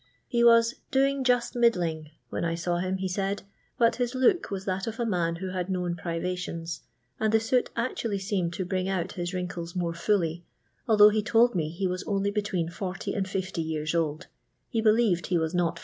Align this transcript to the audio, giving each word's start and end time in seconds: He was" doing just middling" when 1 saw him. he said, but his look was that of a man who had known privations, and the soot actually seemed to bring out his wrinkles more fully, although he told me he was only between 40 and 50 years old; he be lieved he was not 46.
He 0.27 0.43
was" 0.43 0.73
doing 0.91 1.23
just 1.23 1.55
middling" 1.55 2.09
when 2.31 2.41
1 2.41 2.57
saw 2.57 2.77
him. 2.79 2.97
he 2.97 3.07
said, 3.07 3.43
but 3.77 3.97
his 3.97 4.15
look 4.15 4.49
was 4.49 4.65
that 4.65 4.87
of 4.87 4.99
a 4.99 5.05
man 5.05 5.35
who 5.35 5.49
had 5.51 5.69
known 5.69 5.95
privations, 5.95 6.81
and 7.19 7.31
the 7.31 7.39
soot 7.39 7.69
actually 7.75 8.17
seemed 8.17 8.51
to 8.53 8.65
bring 8.65 8.89
out 8.89 9.11
his 9.11 9.31
wrinkles 9.31 9.75
more 9.75 9.93
fully, 9.93 10.43
although 10.87 11.09
he 11.09 11.21
told 11.21 11.53
me 11.53 11.69
he 11.69 11.85
was 11.85 12.03
only 12.05 12.31
between 12.31 12.67
40 12.67 13.13
and 13.13 13.27
50 13.29 13.61
years 13.61 13.93
old; 13.93 14.25
he 14.71 14.81
be 14.81 14.89
lieved 14.89 15.27
he 15.27 15.37
was 15.37 15.53
not 15.53 15.73
46. 15.77 15.79